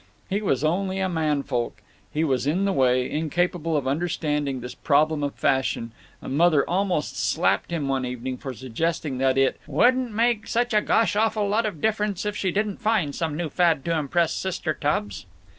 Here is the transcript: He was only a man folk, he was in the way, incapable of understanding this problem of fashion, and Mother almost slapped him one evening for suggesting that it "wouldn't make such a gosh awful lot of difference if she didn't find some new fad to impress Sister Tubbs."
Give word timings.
He 0.31 0.41
was 0.41 0.63
only 0.63 0.97
a 0.97 1.07
man 1.07 1.43
folk, 1.43 1.83
he 2.11 2.23
was 2.23 2.47
in 2.47 2.65
the 2.65 2.73
way, 2.73 3.07
incapable 3.07 3.77
of 3.77 3.87
understanding 3.87 4.59
this 4.59 4.73
problem 4.73 5.21
of 5.23 5.35
fashion, 5.35 5.91
and 6.23 6.35
Mother 6.35 6.67
almost 6.67 7.17
slapped 7.19 7.69
him 7.69 7.87
one 7.87 8.03
evening 8.03 8.37
for 8.37 8.51
suggesting 8.51 9.19
that 9.19 9.37
it 9.37 9.59
"wouldn't 9.67 10.11
make 10.11 10.47
such 10.47 10.73
a 10.73 10.81
gosh 10.81 11.15
awful 11.15 11.47
lot 11.47 11.67
of 11.67 11.81
difference 11.81 12.25
if 12.25 12.35
she 12.35 12.49
didn't 12.49 12.77
find 12.81 13.13
some 13.13 13.37
new 13.37 13.51
fad 13.51 13.85
to 13.85 13.95
impress 13.95 14.33
Sister 14.33 14.73
Tubbs." 14.73 15.27